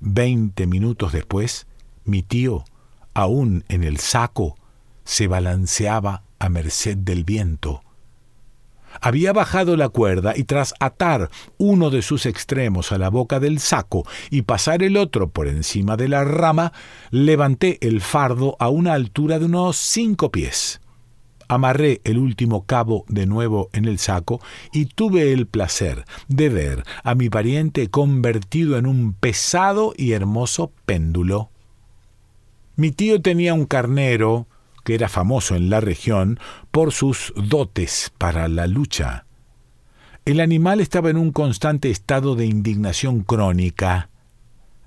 Veinte 0.01 0.67
minutos 0.67 1.13
después, 1.13 1.67
mi 2.03 2.21
tío, 2.21 2.65
aún 3.13 3.63
en 3.69 3.85
el 3.85 3.97
saco, 3.99 4.57
se 5.05 5.27
balanceaba 5.27 6.23
a 6.37 6.49
merced 6.49 6.97
del 6.97 7.23
viento. 7.23 7.81
Había 9.01 9.33
bajado 9.33 9.75
la 9.75 9.89
cuerda 9.89 10.33
y 10.35 10.43
tras 10.43 10.73
atar 10.79 11.29
uno 11.57 11.89
de 11.89 12.01
sus 12.01 12.25
extremos 12.25 12.91
a 12.91 12.97
la 12.97 13.09
boca 13.09 13.39
del 13.39 13.59
saco 13.59 14.03
y 14.29 14.43
pasar 14.43 14.83
el 14.83 14.97
otro 14.97 15.29
por 15.29 15.47
encima 15.47 15.97
de 15.97 16.07
la 16.07 16.23
rama, 16.23 16.73
levanté 17.11 17.77
el 17.81 18.01
fardo 18.01 18.55
a 18.59 18.69
una 18.69 18.93
altura 18.93 19.39
de 19.39 19.45
unos 19.45 19.77
cinco 19.77 20.31
pies. 20.31 20.81
Amarré 21.47 22.01
el 22.03 22.17
último 22.17 22.65
cabo 22.65 23.05
de 23.07 23.25
nuevo 23.25 23.69
en 23.73 23.85
el 23.85 23.99
saco 23.99 24.41
y 24.71 24.85
tuve 24.85 25.33
el 25.33 25.45
placer 25.45 26.05
de 26.27 26.49
ver 26.49 26.83
a 27.03 27.15
mi 27.15 27.29
pariente 27.29 27.89
convertido 27.89 28.77
en 28.77 28.87
un 28.87 29.13
pesado 29.13 29.93
y 29.97 30.13
hermoso 30.13 30.71
péndulo. 30.85 31.51
Mi 32.75 32.91
tío 32.91 33.21
tenía 33.21 33.53
un 33.53 33.65
carnero 33.65 34.47
que 34.83 34.95
era 34.95 35.09
famoso 35.09 35.55
en 35.55 35.69
la 35.69 35.79
región 35.79 36.39
por 36.71 36.91
sus 36.91 37.33
dotes 37.35 38.11
para 38.17 38.47
la 38.47 38.67
lucha. 38.67 39.25
El 40.25 40.39
animal 40.39 40.79
estaba 40.79 41.09
en 41.09 41.17
un 41.17 41.31
constante 41.31 41.89
estado 41.89 42.35
de 42.35 42.45
indignación 42.45 43.23
crónica. 43.23 44.09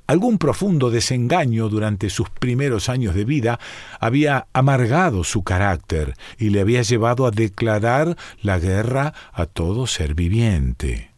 Algún 0.07 0.39
profundo 0.39 0.91
desengaño 0.91 1.69
durante 1.69 2.11
sus 2.11 2.31
primeros 2.31 2.89
años 2.89 3.15
de 3.15 3.25
vida 3.25 3.59
había 3.99 4.47
amargado 4.53 5.25
su 5.25 5.43
carácter 5.43 6.15
y 6.39 6.51
le 6.51 6.61
había 6.61 6.83
llevado 6.83 7.27
a 7.27 7.33
declarar 7.33 8.17
la 8.41 8.59
guerra 8.59 9.15
a 9.33 9.47
todo 9.47 9.87
ser 9.87 10.15
viviente. 10.15 11.16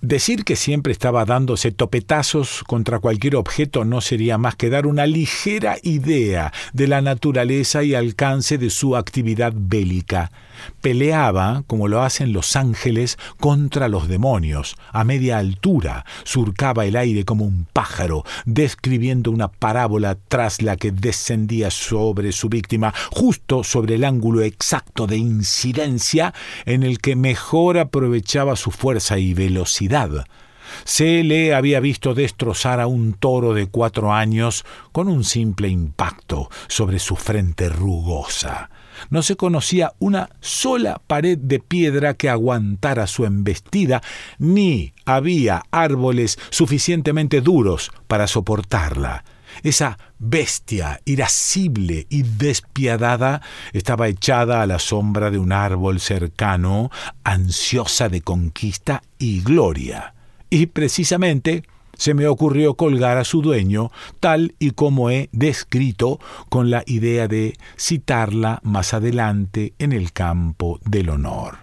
Decir 0.00 0.44
que 0.44 0.54
siempre 0.54 0.92
estaba 0.92 1.24
dándose 1.24 1.72
topetazos 1.72 2.62
contra 2.68 3.00
cualquier 3.00 3.34
objeto 3.34 3.84
no 3.84 4.00
sería 4.00 4.38
más 4.38 4.54
que 4.54 4.70
dar 4.70 4.86
una 4.86 5.06
ligera 5.06 5.76
idea 5.82 6.52
de 6.72 6.86
la 6.86 7.00
naturaleza 7.00 7.82
y 7.82 7.96
alcance 7.96 8.58
de 8.58 8.70
su 8.70 8.94
actividad 8.94 9.52
bélica. 9.56 10.30
Peleaba, 10.80 11.64
como 11.66 11.88
lo 11.88 12.02
hacen 12.02 12.32
los 12.32 12.56
ángeles, 12.56 13.18
contra 13.38 13.88
los 13.88 14.08
demonios, 14.08 14.76
a 14.92 15.04
media 15.04 15.38
altura, 15.38 16.04
surcaba 16.24 16.86
el 16.86 16.96
aire 16.96 17.24
como 17.24 17.44
un 17.44 17.66
pájaro, 17.72 18.24
describiendo 18.44 19.30
una 19.30 19.48
parábola 19.48 20.16
tras 20.28 20.62
la 20.62 20.76
que 20.76 20.92
descendía 20.92 21.70
sobre 21.70 22.32
su 22.32 22.48
víctima, 22.48 22.94
justo 23.10 23.64
sobre 23.64 23.96
el 23.96 24.04
ángulo 24.04 24.42
exacto 24.42 25.06
de 25.06 25.16
incidencia 25.16 26.34
en 26.64 26.82
el 26.82 26.98
que 26.98 27.16
mejor 27.16 27.78
aprovechaba 27.78 28.56
su 28.56 28.70
fuerza 28.70 29.18
y 29.18 29.34
velocidad. 29.34 30.24
Se 30.84 31.24
le 31.24 31.54
había 31.54 31.80
visto 31.80 32.14
destrozar 32.14 32.80
a 32.80 32.86
un 32.86 33.14
toro 33.14 33.54
de 33.54 33.66
cuatro 33.66 34.12
años 34.12 34.64
con 34.92 35.08
un 35.08 35.24
simple 35.24 35.68
impacto 35.68 36.50
sobre 36.68 36.98
su 36.98 37.16
frente 37.16 37.68
rugosa. 37.68 38.70
No 39.10 39.22
se 39.22 39.36
conocía 39.36 39.92
una 39.98 40.30
sola 40.40 41.00
pared 41.06 41.38
de 41.38 41.60
piedra 41.60 42.14
que 42.14 42.28
aguantara 42.28 43.06
su 43.06 43.24
embestida, 43.24 44.02
ni 44.38 44.92
había 45.04 45.62
árboles 45.70 46.38
suficientemente 46.50 47.40
duros 47.40 47.90
para 48.06 48.26
soportarla. 48.26 49.24
Esa 49.62 49.98
bestia 50.18 51.00
irascible 51.04 52.06
y 52.08 52.22
despiadada 52.22 53.42
estaba 53.72 54.08
echada 54.08 54.62
a 54.62 54.66
la 54.66 54.78
sombra 54.78 55.30
de 55.30 55.38
un 55.38 55.52
árbol 55.52 56.00
cercano, 56.00 56.90
ansiosa 57.24 58.08
de 58.08 58.20
conquista 58.20 59.02
y 59.18 59.40
gloria. 59.42 60.14
Y 60.50 60.66
precisamente 60.66 61.64
se 61.98 62.14
me 62.14 62.26
ocurrió 62.26 62.74
colgar 62.74 63.18
a 63.18 63.24
su 63.24 63.42
dueño, 63.42 63.90
tal 64.20 64.54
y 64.58 64.70
como 64.70 65.10
he 65.10 65.28
descrito, 65.32 66.18
con 66.48 66.70
la 66.70 66.82
idea 66.86 67.28
de 67.28 67.58
citarla 67.76 68.60
más 68.62 68.94
adelante 68.94 69.74
en 69.78 69.92
el 69.92 70.12
campo 70.12 70.80
del 70.86 71.10
honor. 71.10 71.58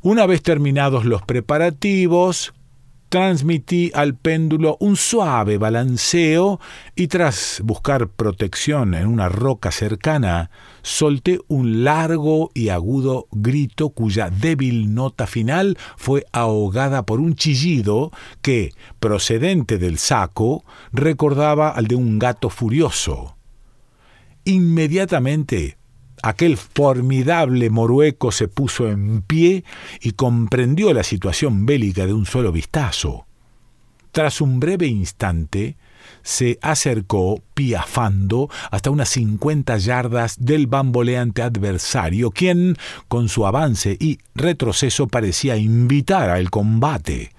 Una 0.00 0.26
vez 0.26 0.42
terminados 0.42 1.04
los 1.04 1.22
preparativos, 1.22 2.54
transmití 3.14 3.92
al 3.94 4.16
péndulo 4.16 4.76
un 4.80 4.96
suave 4.96 5.56
balanceo 5.56 6.58
y 6.96 7.06
tras 7.06 7.60
buscar 7.62 8.08
protección 8.08 8.92
en 8.92 9.06
una 9.06 9.28
roca 9.28 9.70
cercana, 9.70 10.50
solté 10.82 11.38
un 11.46 11.84
largo 11.84 12.50
y 12.54 12.70
agudo 12.70 13.28
grito 13.30 13.90
cuya 13.90 14.30
débil 14.30 14.94
nota 14.94 15.28
final 15.28 15.78
fue 15.96 16.26
ahogada 16.32 17.06
por 17.06 17.20
un 17.20 17.36
chillido 17.36 18.10
que, 18.42 18.72
procedente 18.98 19.78
del 19.78 19.98
saco, 19.98 20.64
recordaba 20.92 21.68
al 21.68 21.86
de 21.86 21.94
un 21.94 22.18
gato 22.18 22.50
furioso. 22.50 23.36
Inmediatamente 24.44 25.78
aquel 26.24 26.56
formidable 26.56 27.68
morueco 27.68 28.32
se 28.32 28.48
puso 28.48 28.88
en 28.88 29.20
pie 29.20 29.62
y 30.00 30.12
comprendió 30.12 30.94
la 30.94 31.02
situación 31.02 31.66
bélica 31.66 32.06
de 32.06 32.14
un 32.14 32.24
solo 32.24 32.50
vistazo. 32.50 33.26
Tras 34.10 34.40
un 34.40 34.58
breve 34.58 34.86
instante, 34.86 35.76
se 36.22 36.58
acercó, 36.62 37.42
piafando, 37.52 38.48
hasta 38.70 38.90
unas 38.90 39.10
cincuenta 39.10 39.76
yardas 39.76 40.36
del 40.42 40.66
bamboleante 40.66 41.42
adversario, 41.42 42.30
quien, 42.30 42.76
con 43.08 43.28
su 43.28 43.46
avance 43.46 43.94
y 44.00 44.18
retroceso, 44.34 45.08
parecía 45.08 45.58
invitar 45.58 46.30
al 46.30 46.48
combate. 46.48 47.32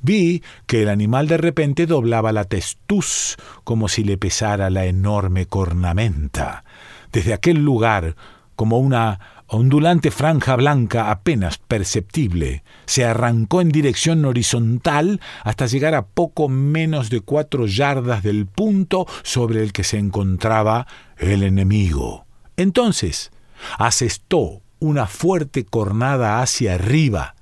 Vi 0.00 0.44
que 0.66 0.82
el 0.82 0.90
animal 0.90 1.26
de 1.26 1.38
repente 1.38 1.86
doblaba 1.86 2.30
la 2.30 2.44
testuz 2.44 3.36
como 3.64 3.88
si 3.88 4.04
le 4.04 4.16
pesara 4.16 4.70
la 4.70 4.86
enorme 4.86 5.46
cornamenta. 5.46 6.64
Desde 7.12 7.34
aquel 7.34 7.58
lugar, 7.58 8.16
como 8.56 8.78
una 8.78 9.20
ondulante 9.46 10.10
franja 10.10 10.56
blanca 10.56 11.10
apenas 11.10 11.58
perceptible, 11.58 12.64
se 12.86 13.04
arrancó 13.04 13.60
en 13.60 13.68
dirección 13.68 14.24
horizontal 14.24 15.20
hasta 15.44 15.66
llegar 15.66 15.94
a 15.94 16.06
poco 16.06 16.48
menos 16.48 17.10
de 17.10 17.20
cuatro 17.20 17.66
yardas 17.66 18.22
del 18.22 18.46
punto 18.46 19.06
sobre 19.22 19.62
el 19.62 19.72
que 19.72 19.84
se 19.84 19.98
encontraba 19.98 20.86
el 21.18 21.42
enemigo. 21.42 22.24
Entonces, 22.56 23.30
asestó 23.78 24.62
una 24.78 25.06
fuerte 25.06 25.64
cornada 25.64 26.40
hacia 26.40 26.74
arriba, 26.74 27.34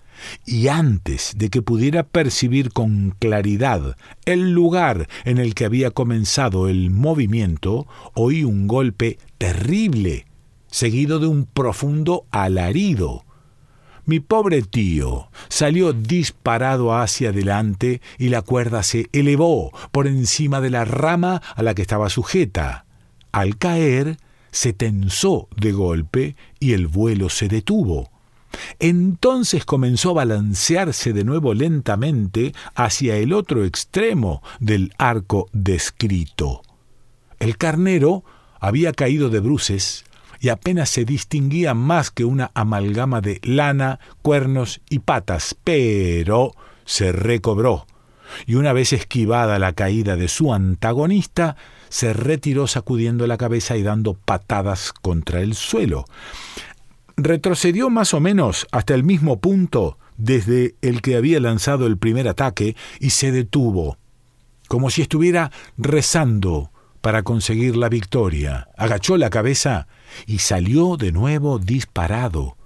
y 0.47 0.69
antes 0.69 1.35
de 1.37 1.49
que 1.51 1.63
pudiera 1.63 2.03
percibir 2.03 2.73
con 2.73 3.15
claridad 3.19 3.97
el 4.25 4.53
lugar 4.53 5.09
en 5.25 5.39
el 5.39 5.55
que 5.55 5.65
había 5.65 5.91
comenzado 5.91 6.69
el 6.69 6.91
movimiento, 6.91 7.87
oí 8.15 8.45
un 8.45 8.67
golpe 8.67 9.19
terrible, 9.39 10.27
seguido 10.71 11.19
de 11.19 11.27
un 11.27 11.45
profundo 11.47 12.27
alarido. 12.31 13.25
Mi 14.07 14.19
pobre 14.19 14.63
tío 14.63 15.31
salió 15.49 15.93
disparado 15.93 16.95
hacia 16.97 17.29
adelante 17.29 18.01
y 18.19 18.29
la 18.31 18.43
cuerda 18.43 18.83
se 18.83 19.09
elevó 19.13 19.73
por 19.93 20.07
encima 20.07 20.61
de 20.61 20.71
la 20.71 20.85
rama 20.85 21.43
a 21.55 21.63
la 21.63 21.75
que 21.75 21.83
estaba 21.83 22.09
sujeta. 22.11 22.87
Al 23.31 23.57
caer, 23.57 24.17
se 24.51 24.73
tensó 24.73 25.49
de 25.57 25.73
golpe 25.73 26.37
y 26.59 26.73
el 26.73 26.89
vuelo 26.89 27.29
se 27.29 27.49
detuvo. 27.49 28.11
Entonces 28.79 29.65
comenzó 29.65 30.11
a 30.11 30.15
balancearse 30.15 31.13
de 31.13 31.25
nuevo 31.25 31.55
lentamente 31.55 32.55
hacia 32.75 33.17
el 33.17 33.33
otro 33.33 33.65
extremo 33.65 34.43
del 34.59 34.93
arco 34.99 35.49
descrito. 35.53 36.63
El 37.39 37.57
carnero 37.57 38.25
había 38.61 38.93
caído 38.93 39.31
de 39.31 39.41
bruces 39.41 40.05
y 40.41 40.49
apenas 40.49 40.89
se 40.89 41.05
distinguía 41.05 41.75
más 41.75 42.11
que 42.11 42.25
una 42.25 42.51
amalgama 42.55 43.21
de 43.21 43.41
lana, 43.43 44.01
cuernos 44.23 44.81
y 44.89 45.01
patas, 45.01 45.55
pero 45.65 46.53
se 46.85 47.13
recobró, 47.13 47.87
y 48.47 48.55
una 48.55 48.73
vez 48.73 48.93
esquivada 48.93 49.59
la 49.59 49.75
caída 49.75 50.17
de 50.17 50.29
su 50.29 50.55
antagonista, 50.55 51.57
se 51.91 52.13
retiró 52.13 52.67
sacudiendo 52.67 53.27
la 53.27 53.37
cabeza 53.37 53.77
y 53.77 53.83
dando 53.83 54.15
patadas 54.15 54.93
contra 54.93 55.41
el 55.41 55.55
suelo 55.55 56.05
retrocedió 57.25 57.91
más 57.91 58.15
o 58.15 58.21
menos 58.21 58.67
hasta 58.73 58.95
el 58.95 59.05
mismo 59.05 59.41
punto 59.41 59.99
desde 60.17 60.75
el 60.83 61.03
que 61.03 61.17
había 61.17 61.41
lanzado 61.41 61.87
el 61.87 61.97
primer 61.97 62.29
ataque 62.29 62.77
y 62.99 63.11
se 63.11 63.33
detuvo, 63.33 63.97
como 64.69 64.91
si 64.91 65.03
estuviera 65.03 65.51
rezando 65.79 66.71
para 67.01 67.23
conseguir 67.23 67.77
la 67.77 67.89
victoria. 67.89 68.69
Agachó 68.77 69.17
la 69.17 69.31
cabeza 69.31 69.89
y 70.27 70.39
salió 70.39 70.97
de 70.97 71.13
nuevo 71.13 71.59
disparado. 71.59 72.57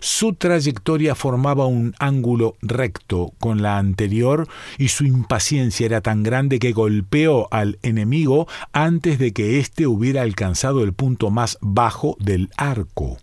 Su 0.00 0.34
trayectoria 0.34 1.14
formaba 1.14 1.66
un 1.66 1.94
ángulo 1.98 2.56
recto 2.62 3.32
con 3.38 3.62
la 3.62 3.78
anterior 3.78 4.46
y 4.76 4.88
su 4.88 5.04
impaciencia 5.04 5.86
era 5.86 6.00
tan 6.00 6.22
grande 6.22 6.58
que 6.58 6.72
golpeó 6.72 7.48
al 7.50 7.78
enemigo 7.82 8.46
antes 8.72 9.18
de 9.18 9.32
que 9.32 9.58
éste 9.58 9.86
hubiera 9.86 10.22
alcanzado 10.22 10.84
el 10.84 10.92
punto 10.92 11.30
más 11.30 11.58
bajo 11.60 12.16
del 12.20 12.50
arco. 12.56 13.18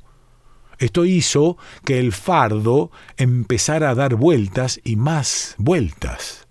Esto 0.79 1.05
hizo 1.05 1.57
que 1.83 1.99
el 1.99 2.11
fardo 2.11 2.91
empezara 3.17 3.89
a 3.89 3.95
dar 3.95 4.15
vueltas 4.15 4.79
y 4.83 4.95
más 4.95 5.55
vueltas. 5.57 6.47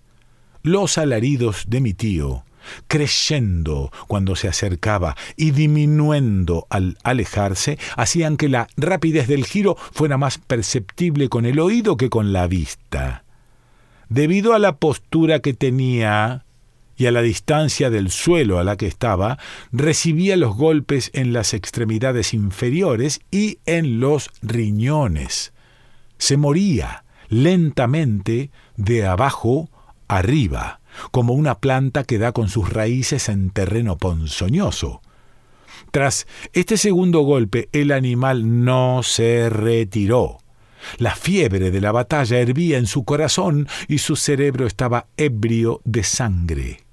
Los 0.63 0.97
alaridos 0.97 1.65
de 1.67 1.81
mi 1.81 1.93
tío, 1.93 2.43
creciendo 2.87 3.91
cuando 4.07 4.35
se 4.35 4.47
acercaba 4.47 5.15
y 5.35 5.51
disminuyendo 5.51 6.65
al 6.69 6.97
alejarse, 7.03 7.77
hacían 7.95 8.37
que 8.37 8.49
la 8.49 8.67
rapidez 8.77 9.27
del 9.27 9.45
giro 9.45 9.75
fuera 9.91 10.17
más 10.17 10.37
perceptible 10.37 11.29
con 11.29 11.45
el 11.45 11.59
oído 11.59 11.97
que 11.97 12.09
con 12.09 12.33
la 12.33 12.47
vista. 12.47 13.23
Debido 14.09 14.53
a 14.53 14.59
la 14.59 14.77
postura 14.77 15.39
que 15.39 15.53
tenía, 15.53 16.44
y 16.97 17.07
a 17.07 17.11
la 17.11 17.21
distancia 17.21 17.89
del 17.89 18.09
suelo 18.09 18.59
a 18.59 18.63
la 18.63 18.77
que 18.77 18.87
estaba, 18.87 19.37
recibía 19.71 20.37
los 20.37 20.55
golpes 20.55 21.11
en 21.13 21.33
las 21.33 21.53
extremidades 21.53 22.33
inferiores 22.33 23.21
y 23.31 23.59
en 23.65 23.99
los 23.99 24.29
riñones. 24.41 25.53
Se 26.17 26.37
moría 26.37 27.03
lentamente 27.27 28.51
de 28.77 29.05
abajo 29.05 29.69
arriba, 30.07 30.79
como 31.11 31.33
una 31.33 31.59
planta 31.59 32.03
que 32.03 32.17
da 32.17 32.31
con 32.31 32.47
sus 32.47 32.71
raíces 32.71 33.27
en 33.27 33.49
terreno 33.49 33.97
ponzoñoso. 33.97 35.01
Tras 35.91 36.27
este 36.53 36.77
segundo 36.77 37.21
golpe, 37.21 37.69
el 37.73 37.91
animal 37.91 38.63
no 38.63 39.01
se 39.03 39.49
retiró. 39.49 40.37
La 40.97 41.15
fiebre 41.15 41.71
de 41.71 41.81
la 41.81 41.91
batalla 41.91 42.37
hervía 42.37 42.77
en 42.77 42.85
su 42.85 43.03
corazón 43.05 43.67
y 43.87 43.97
su 43.97 44.15
cerebro 44.15 44.67
estaba 44.67 45.07
ebrio 45.17 45.81
de 45.83 46.03
sangre 46.03 46.84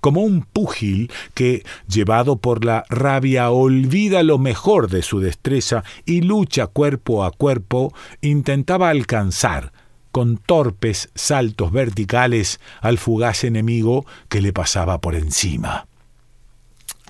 como 0.00 0.22
un 0.22 0.42
púgil 0.42 1.10
que, 1.34 1.64
llevado 1.88 2.36
por 2.36 2.64
la 2.64 2.84
rabia, 2.88 3.50
olvida 3.50 4.22
lo 4.22 4.38
mejor 4.38 4.88
de 4.88 5.02
su 5.02 5.20
destreza 5.20 5.84
y 6.04 6.20
lucha 6.22 6.66
cuerpo 6.66 7.24
a 7.24 7.30
cuerpo, 7.30 7.92
intentaba 8.20 8.90
alcanzar, 8.90 9.72
con 10.12 10.38
torpes 10.38 11.10
saltos 11.14 11.70
verticales, 11.72 12.60
al 12.80 12.98
fugaz 12.98 13.44
enemigo 13.44 14.06
que 14.28 14.40
le 14.40 14.52
pasaba 14.52 15.00
por 15.00 15.14
encima. 15.14 15.86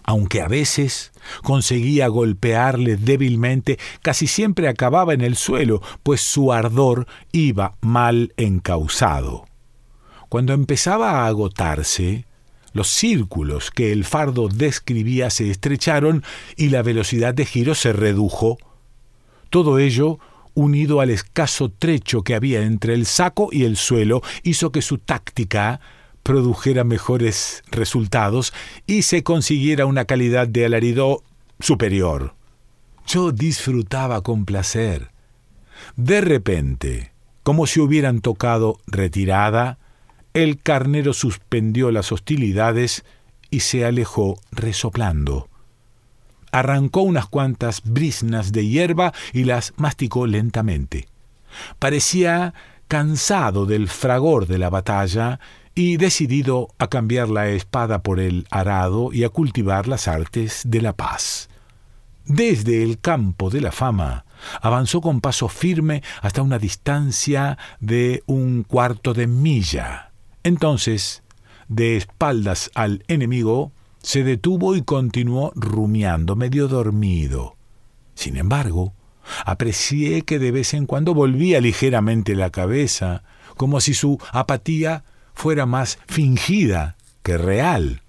Aunque 0.05 0.40
a 0.40 0.48
veces 0.48 1.12
conseguía 1.42 2.09
golpearle 2.09 2.96
débilmente, 2.96 3.79
casi 4.01 4.27
siempre 4.27 4.66
acababa 4.66 5.12
en 5.12 5.20
el 5.20 5.37
suelo, 5.37 5.83
pues 6.03 6.22
su 6.22 6.51
ardor 6.51 7.07
iba 7.31 7.77
mal 7.83 8.33
encausado. 8.38 9.44
Cuando 10.31 10.55
empezaba 10.55 11.11
a 11.11 11.27
agotarse, 11.27 12.24
los 12.72 12.88
círculos 12.88 13.70
que 13.70 13.92
el 13.92 14.04
fardo 14.04 14.48
describía 14.48 15.31
se 15.31 15.50
estrecharon 15.50 16.22
y 16.57 16.68
la 16.68 16.83
velocidad 16.83 17.35
de 17.35 17.46
giro 17.46 17.74
se 17.74 17.92
redujo. 17.92 18.59
Todo 19.50 19.78
ello, 19.78 20.18
unido 20.54 21.00
al 21.00 21.11
escaso 21.11 21.70
trecho 21.70 22.22
que 22.22 22.35
había 22.35 22.62
entre 22.62 22.94
el 22.94 23.07
saco 23.07 23.48
y 23.52 23.64
el 23.64 23.76
suelo, 23.76 24.22
hizo 24.42 24.70
que 24.72 24.83
su 24.83 24.98
táctica 24.98 25.81
produjera 26.22 26.85
mejores 26.85 27.62
resultados 27.70 28.52
y 28.87 29.02
se 29.02 29.22
consiguiera 29.22 29.87
una 29.87 30.04
calidad 30.04 30.46
de 30.46 30.66
alarido 30.66 31.22
superior. 31.61 32.35
Yo 33.07 33.33
disfrutaba 33.33 34.20
con 34.22 34.44
placer. 34.44 35.11
De 35.96 36.20
repente, 36.20 37.12
como 37.42 37.66
si 37.66 37.81
hubieran 37.81 38.20
tocado 38.20 38.78
retirada, 38.87 39.78
el 40.42 40.61
carnero 40.62 41.12
suspendió 41.12 41.90
las 41.90 42.12
hostilidades 42.12 43.05
y 43.51 43.61
se 43.61 43.85
alejó 43.85 44.38
resoplando. 44.51 45.48
Arrancó 46.51 47.03
unas 47.03 47.27
cuantas 47.27 47.83
brisnas 47.85 48.53
de 48.53 48.66
hierba 48.66 49.12
y 49.33 49.44
las 49.44 49.74
masticó 49.77 50.27
lentamente. 50.27 51.09
Parecía 51.79 52.55
cansado 52.88 53.66
del 53.66 53.88
fragor 53.88 54.46
de 54.46 54.59
la 54.59 54.70
batalla 54.70 55.40
y 55.74 55.96
decidido 55.96 56.68
a 56.79 56.88
cambiar 56.88 57.29
la 57.29 57.48
espada 57.48 58.03
por 58.03 58.20
el 58.20 58.46
arado 58.51 59.12
y 59.12 59.24
a 59.24 59.29
cultivar 59.29 59.87
las 59.88 60.09
artes 60.09 60.62
de 60.64 60.83
la 60.83 60.94
paz. 60.94 61.48
Desde 62.24 62.83
el 62.83 62.98
campo 62.98 63.51
de 63.51 63.61
la 63.61 63.72
fama 63.72 64.24
Avanzó 64.61 65.01
con 65.01 65.20
paso 65.20 65.48
firme 65.48 66.03
hasta 66.22 66.42
una 66.42 66.59
distancia 66.59 67.59
de 67.81 68.22
un 68.27 68.62
cuarto 68.62 69.14
de 69.14 69.27
milla. 69.27 70.07
Entonces, 70.42 71.22
de 71.68 71.96
espaldas 71.96 72.70
al 72.74 73.05
enemigo, 73.09 73.72
se 74.03 74.24
detuvo 74.24 74.77
y 74.77 74.83
continuó 74.83 75.53
rumiando, 75.55 76.37
medio 76.37 76.68
dormido. 76.68 77.57
Sin 78.14 78.37
embargo, 78.37 78.94
aprecié 79.44 80.22
que 80.22 80.38
de 80.38 80.51
vez 80.51 80.74
en 80.74 80.87
cuando 80.87 81.14
volvía 81.14 81.61
ligeramente 81.61 82.35
la 82.35 82.51
cabeza, 82.51 83.22
como 83.57 83.81
si 83.81 83.94
su 83.94 84.18
apatía 84.33 85.05
fuera 85.35 85.66
más 85.66 85.98
fingida 86.07 86.96
que 87.22 87.38
real. 87.38 88.03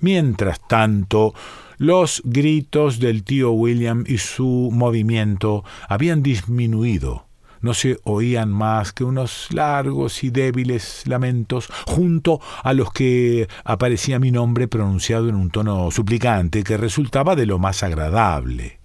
Mientras 0.00 0.60
tanto, 0.66 1.34
los 1.78 2.22
gritos 2.24 2.98
del 3.00 3.24
tío 3.24 3.52
William 3.52 4.04
y 4.06 4.18
su 4.18 4.70
movimiento 4.72 5.64
habían 5.88 6.22
disminuido. 6.22 7.26
No 7.62 7.74
se 7.74 7.98
oían 8.04 8.52
más 8.52 8.92
que 8.92 9.04
unos 9.04 9.48
largos 9.50 10.22
y 10.24 10.30
débiles 10.30 11.04
lamentos, 11.06 11.68
junto 11.86 12.40
a 12.62 12.72
los 12.74 12.92
que 12.92 13.48
aparecía 13.64 14.18
mi 14.18 14.30
nombre 14.30 14.68
pronunciado 14.68 15.28
en 15.28 15.36
un 15.36 15.50
tono 15.50 15.90
suplicante 15.90 16.64
que 16.64 16.76
resultaba 16.76 17.36
de 17.36 17.46
lo 17.46 17.58
más 17.58 17.82
agradable. 17.82 18.80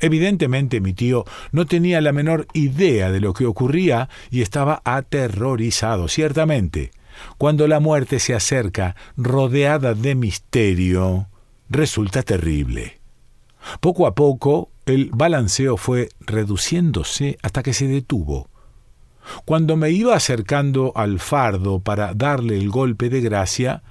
Evidentemente 0.00 0.80
mi 0.80 0.92
tío 0.92 1.24
no 1.52 1.66
tenía 1.66 2.00
la 2.00 2.12
menor 2.12 2.46
idea 2.52 3.10
de 3.10 3.20
lo 3.20 3.32
que 3.32 3.46
ocurría 3.46 4.08
y 4.30 4.42
estaba 4.42 4.82
aterrorizado, 4.84 6.08
ciertamente. 6.08 6.90
Cuando 7.38 7.68
la 7.68 7.80
muerte 7.80 8.18
se 8.18 8.34
acerca 8.34 8.96
rodeada 9.16 9.94
de 9.94 10.14
misterio, 10.14 11.28
resulta 11.70 12.22
terrible. 12.22 13.00
Poco 13.80 14.06
a 14.06 14.14
poco 14.14 14.70
el 14.86 15.10
balanceo 15.12 15.76
fue 15.76 16.08
reduciéndose 16.20 17.38
hasta 17.42 17.62
que 17.62 17.72
se 17.72 17.88
detuvo. 17.88 18.48
Cuando 19.46 19.76
me 19.76 19.90
iba 19.90 20.14
acercando 20.14 20.92
al 20.94 21.18
fardo 21.18 21.80
para 21.80 22.12
darle 22.14 22.58
el 22.58 22.68
golpe 22.68 23.08
de 23.08 23.22
gracia, 23.22 23.82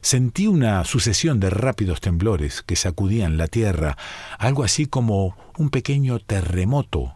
sentí 0.00 0.48
una 0.48 0.84
sucesión 0.84 1.38
de 1.38 1.50
rápidos 1.50 2.00
temblores 2.00 2.62
que 2.62 2.74
sacudían 2.74 3.36
la 3.36 3.46
tierra, 3.46 3.96
algo 4.38 4.64
así 4.64 4.86
como 4.86 5.36
un 5.56 5.70
pequeño 5.70 6.18
terremoto. 6.18 7.14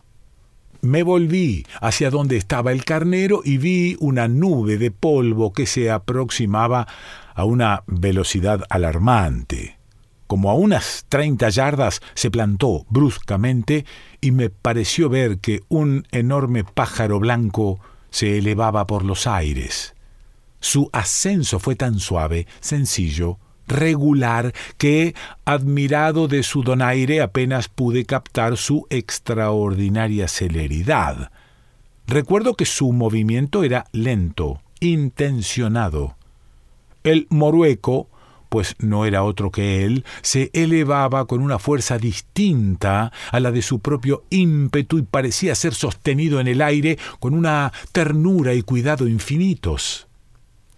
Me 0.81 1.02
volví 1.02 1.66
hacia 1.81 2.11
donde 2.11 2.37
estaba 2.37 2.70
el 2.70 2.85
carnero 2.85 3.42
y 3.44 3.59
vi 3.59 3.96
una 3.98 4.28
nube 4.28 4.78
de 4.78 4.92
polvo 4.92 5.52
que 5.52 5.66
se 5.66 5.90
aproximaba 5.90 6.87
a 7.35 7.44
una 7.44 7.83
velocidad 7.88 8.62
alarmante 8.70 9.78
como 10.29 10.51
a 10.51 10.55
unas 10.55 11.07
treinta 11.09 11.49
yardas, 11.49 12.01
se 12.14 12.31
plantó 12.31 12.87
bruscamente 12.88 13.85
y 14.21 14.31
me 14.31 14.51
pareció 14.51 15.09
ver 15.09 15.38
que 15.38 15.62
un 15.69 16.07
enorme 16.12 16.62
pájaro 16.62 17.19
blanco 17.19 17.81
se 18.11 18.38
elevaba 18.38 18.87
por 18.87 19.05
los 19.05 19.27
aires. 19.27 19.95
Su 20.61 20.91
ascenso 20.93 21.59
fue 21.59 21.75
tan 21.75 21.99
suave, 21.99 22.47
sencillo, 22.61 23.38
regular, 23.67 24.53
que, 24.77 25.14
admirado 25.45 26.29
de 26.29 26.43
su 26.43 26.62
donaire, 26.62 27.21
apenas 27.21 27.69
pude 27.69 28.05
captar 28.05 28.57
su 28.57 28.87
extraordinaria 28.91 30.29
celeridad. 30.29 31.31
Recuerdo 32.07 32.55
que 32.55 32.64
su 32.64 32.93
movimiento 32.93 33.64
era 33.64 33.87
lento, 33.93 34.61
intencionado. 34.81 36.17
El 37.05 37.27
morueco, 37.31 38.09
pues 38.48 38.74
no 38.78 39.04
era 39.04 39.22
otro 39.22 39.50
que 39.50 39.84
él, 39.84 40.04
se 40.22 40.50
elevaba 40.52 41.26
con 41.26 41.40
una 41.40 41.58
fuerza 41.58 41.98
distinta 41.98 43.12
a 43.30 43.40
la 43.40 43.50
de 43.50 43.62
su 43.62 43.80
propio 43.80 44.24
ímpetu 44.30 44.98
y 44.98 45.02
parecía 45.02 45.54
ser 45.54 45.74
sostenido 45.74 46.40
en 46.40 46.48
el 46.48 46.62
aire 46.62 46.98
con 47.20 47.34
una 47.34 47.72
ternura 47.92 48.54
y 48.54 48.62
cuidado 48.62 49.06
infinitos. 49.08 50.06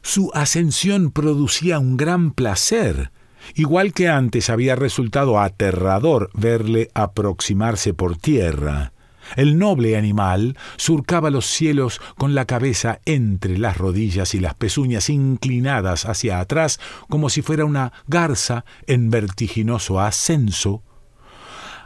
Su 0.02 0.30
ascensión 0.35 1.11
producía 1.11 1.78
un 1.78 1.96
gran 1.96 2.30
placer, 2.33 3.11
igual 3.54 3.92
que 3.92 4.09
antes 4.09 4.48
había 4.50 4.76
resultado 4.76 5.38
aterrador 5.38 6.30
verle 6.35 6.90
aproximarse 6.94 7.92
por 7.94 8.16
tierra. 8.16 8.92
El 9.37 9.59
noble 9.59 9.97
animal 9.97 10.57
surcaba 10.77 11.31
los 11.31 11.47
cielos 11.47 12.01
con 12.16 12.35
la 12.35 12.45
cabeza 12.45 13.01
entre 13.05 13.59
las 13.59 13.77
rodillas 13.77 14.35
y 14.35 14.40
las 14.40 14.55
pezuñas 14.55 15.11
inclinadas 15.11 16.07
hacia 16.07 16.40
atrás 16.40 16.81
como 17.09 17.31
si 17.31 17.43
fuera 17.43 17.64
una 17.64 17.93
garza 18.07 18.64
en 18.87 19.11
vertiginoso 19.11 20.01
ascenso. 20.01 20.83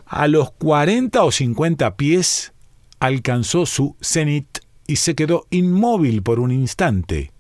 A 0.07 0.29
los 0.29 0.53
cuarenta 0.53 1.25
o 1.25 1.33
cincuenta 1.33 1.97
pies 1.97 2.53
alcanzó 3.01 3.67
su 3.67 3.97
cenit 4.01 4.59
y 4.87 4.97
se 4.97 5.15
quedó 5.15 5.47
inmóvil 5.51 6.23
por 6.23 6.41
un 6.41 6.53
instante. 6.53 7.33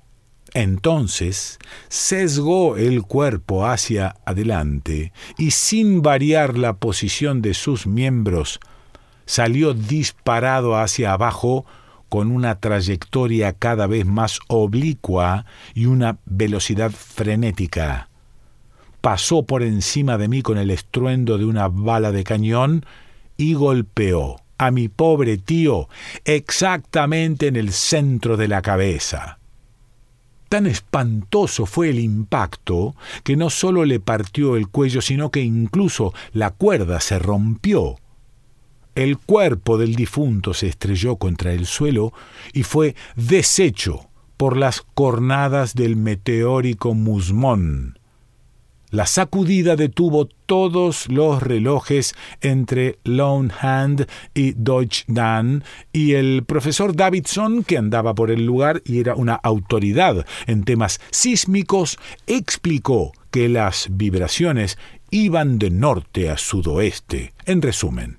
Entonces 0.54 1.58
sesgó 1.88 2.76
el 2.76 3.02
cuerpo 3.02 3.66
hacia 3.66 4.14
adelante 4.24 5.12
y 5.36 5.50
sin 5.50 6.00
variar 6.00 6.56
la 6.56 6.76
posición 6.76 7.42
de 7.42 7.54
sus 7.54 7.86
miembros, 7.86 8.60
salió 9.26 9.74
disparado 9.74 10.76
hacia 10.76 11.12
abajo 11.12 11.64
con 12.08 12.30
una 12.30 12.60
trayectoria 12.60 13.52
cada 13.54 13.86
vez 13.86 14.06
más 14.06 14.38
oblicua 14.48 15.46
y 15.74 15.86
una 15.86 16.18
velocidad 16.26 16.92
frenética. 16.92 18.08
Pasó 19.00 19.42
por 19.42 19.62
encima 19.62 20.16
de 20.16 20.28
mí 20.28 20.42
con 20.42 20.56
el 20.56 20.70
estruendo 20.70 21.38
de 21.38 21.44
una 21.44 21.68
bala 21.68 22.12
de 22.12 22.24
cañón 22.24 22.86
y 23.36 23.54
golpeó 23.54 24.36
a 24.58 24.70
mi 24.70 24.88
pobre 24.88 25.36
tío 25.38 25.88
exactamente 26.24 27.48
en 27.48 27.56
el 27.56 27.72
centro 27.72 28.36
de 28.36 28.48
la 28.48 28.62
cabeza. 28.62 29.38
Tan 30.48 30.66
espantoso 30.66 31.66
fue 31.66 31.90
el 31.90 31.98
impacto 31.98 32.94
que 33.24 33.36
no 33.36 33.50
solo 33.50 33.84
le 33.84 33.98
partió 33.98 34.56
el 34.56 34.68
cuello, 34.68 35.02
sino 35.02 35.30
que 35.30 35.40
incluso 35.42 36.14
la 36.32 36.50
cuerda 36.50 37.00
se 37.00 37.18
rompió. 37.18 37.96
El 38.94 39.18
cuerpo 39.18 39.78
del 39.78 39.94
difunto 39.94 40.54
se 40.54 40.68
estrelló 40.68 41.16
contra 41.16 41.52
el 41.52 41.66
suelo 41.66 42.12
y 42.52 42.62
fue 42.62 42.94
deshecho 43.16 44.08
por 44.36 44.56
las 44.56 44.82
cornadas 44.94 45.74
del 45.74 45.96
meteórico 45.96 46.94
musmón. 46.94 47.98
La 48.94 49.06
sacudida 49.06 49.74
detuvo 49.74 50.26
todos 50.46 51.08
los 51.08 51.42
relojes 51.42 52.14
entre 52.40 53.00
Lone 53.02 53.52
Hand 53.60 54.06
y 54.34 54.52
Deutsche 54.52 55.04
Dan, 55.08 55.64
y 55.92 56.12
el 56.12 56.44
profesor 56.44 56.94
Davidson, 56.94 57.64
que 57.64 57.76
andaba 57.76 58.14
por 58.14 58.30
el 58.30 58.46
lugar 58.46 58.82
y 58.84 59.00
era 59.00 59.16
una 59.16 59.34
autoridad 59.34 60.24
en 60.46 60.62
temas 60.62 61.00
sísmicos, 61.10 61.98
explicó 62.28 63.10
que 63.32 63.48
las 63.48 63.88
vibraciones 63.90 64.78
iban 65.10 65.58
de 65.58 65.70
norte 65.70 66.30
a 66.30 66.38
sudoeste. 66.38 67.32
En 67.46 67.62
resumen, 67.62 68.18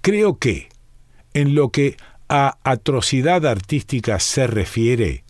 Creo 0.00 0.38
que, 0.38 0.68
en 1.32 1.54
lo 1.54 1.70
que 1.70 1.96
a 2.28 2.58
atrocidad 2.64 3.46
artística 3.46 4.20
se 4.20 4.46
refiere, 4.46 5.24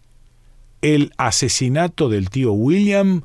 el 0.82 1.12
asesinato 1.16 2.08
del 2.08 2.30
tío 2.30 2.52
William 2.52 3.22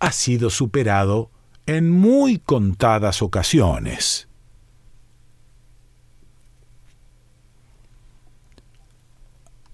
ha 0.00 0.12
sido 0.12 0.50
superado 0.50 1.30
en 1.66 1.90
muy 1.90 2.38
contadas 2.38 3.22
ocasiones. 3.22 4.28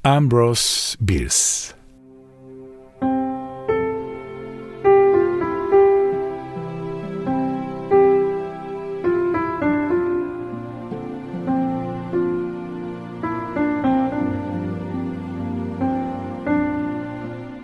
Ambrose 0.02 0.96
Bierce 0.98 1.81